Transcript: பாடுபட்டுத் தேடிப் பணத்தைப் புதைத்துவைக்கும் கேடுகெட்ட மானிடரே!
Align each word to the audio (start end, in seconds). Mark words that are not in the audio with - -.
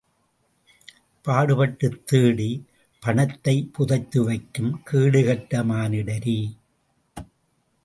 பாடுபட்டுத் 1.25 1.99
தேடிப் 2.05 2.63
பணத்தைப் 3.03 3.69
புதைத்துவைக்கும் 3.75 4.73
கேடுகெட்ட 4.83 5.63
மானிடரே! 5.63 6.39